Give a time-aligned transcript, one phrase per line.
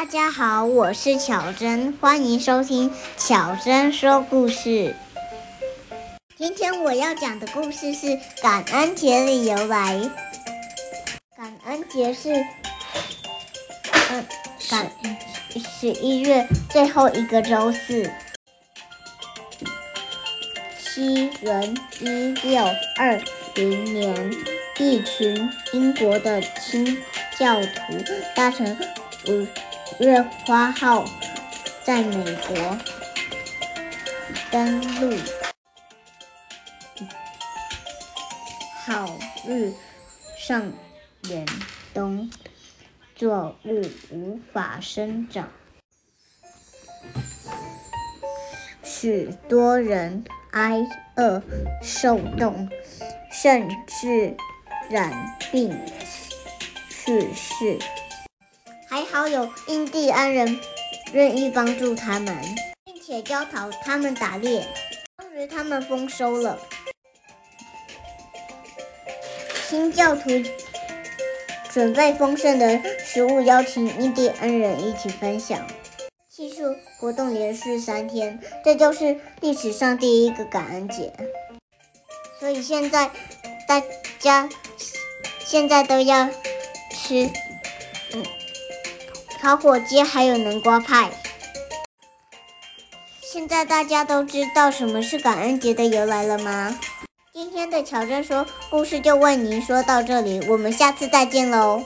[0.00, 4.96] 大家好，我是巧珍，欢迎收听巧珍说故事。
[6.38, 10.10] 今天我要讲的故事是感恩节的由来。
[11.36, 12.32] 感恩节是，
[14.10, 14.24] 嗯，
[14.70, 14.90] 感
[15.78, 18.10] 十一月最后一个周四。
[20.78, 22.08] 西元一
[22.42, 22.64] 六
[22.96, 23.20] 二
[23.54, 24.32] 零年，
[24.78, 26.96] 一群英国的清
[27.38, 28.02] 教徒
[28.34, 28.74] 搭乘
[29.28, 29.46] 五
[29.98, 31.04] 月花号
[31.84, 32.78] 在美国
[34.50, 35.16] 登陆，
[38.86, 39.72] 好日
[40.38, 40.72] 上
[41.28, 41.44] 远
[41.92, 42.30] 东，
[43.14, 45.48] 作物无法生长，
[48.82, 50.24] 许多人。
[50.52, 50.84] 挨
[51.14, 51.40] 饿
[51.80, 52.68] 受冻，
[53.30, 54.36] 甚至
[54.90, 55.70] 染病
[56.88, 57.78] 去世。
[58.90, 60.58] 还好有印第安人
[61.12, 62.36] 愿意帮助他们，
[62.84, 64.66] 并且教导他们打猎。
[65.18, 66.58] 终于，他们丰收了。
[69.68, 70.28] 新教徒
[71.70, 75.64] 准备丰盛的食物，邀请印第安人一起分享。
[76.28, 81.12] 祭祀活动连续三天，这就是历史上第一个感恩节。
[82.40, 83.08] 所以现在
[83.68, 83.80] 大
[84.18, 84.48] 家
[85.38, 86.28] 现在都要
[86.90, 87.30] 吃
[88.14, 88.24] 嗯
[89.40, 91.10] 烤火鸡，还有南瓜派。
[93.22, 96.78] 现在大家都知道什么是感恩节的由来了吗？
[97.32, 101.82] 今天的乔珍说故事就为您说到这里，我们下次再见喽。